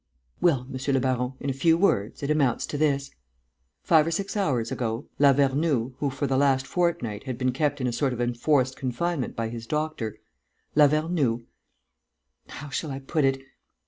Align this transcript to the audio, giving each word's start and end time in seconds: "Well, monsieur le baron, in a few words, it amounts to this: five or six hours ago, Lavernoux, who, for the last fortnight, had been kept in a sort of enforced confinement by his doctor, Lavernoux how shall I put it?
"Well, 0.41 0.65
monsieur 0.67 0.93
le 0.95 0.99
baron, 0.99 1.33
in 1.39 1.51
a 1.51 1.53
few 1.53 1.77
words, 1.77 2.23
it 2.23 2.31
amounts 2.31 2.65
to 2.65 2.75
this: 2.79 3.11
five 3.83 4.07
or 4.07 4.09
six 4.09 4.35
hours 4.35 4.71
ago, 4.71 5.05
Lavernoux, 5.19 5.93
who, 5.99 6.09
for 6.09 6.25
the 6.25 6.37
last 6.39 6.65
fortnight, 6.65 7.25
had 7.25 7.37
been 7.37 7.51
kept 7.51 7.79
in 7.79 7.85
a 7.85 7.93
sort 7.93 8.11
of 8.11 8.19
enforced 8.19 8.75
confinement 8.75 9.35
by 9.35 9.49
his 9.49 9.67
doctor, 9.67 10.17
Lavernoux 10.75 11.45
how 12.49 12.69
shall 12.69 12.89
I 12.89 12.97
put 12.97 13.25
it? 13.25 13.43